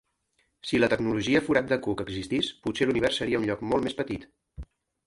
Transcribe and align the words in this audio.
Si 0.69 0.79
la 0.79 0.89
tecnologia 0.93 1.43
forat 1.49 1.69
de 1.73 1.79
cuc 1.89 2.03
existís, 2.07 2.51
potser 2.65 2.89
l'univers 2.89 3.21
seria 3.23 3.45
un 3.45 3.49
lloc 3.53 3.67
molt 3.75 3.89
més 3.91 4.01
petit. 4.03 4.29